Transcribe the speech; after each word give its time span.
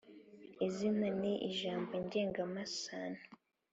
Izina 0.67 1.07
ni 1.19 1.33
ijambo 1.49 1.93
ngengamasano 2.05 3.21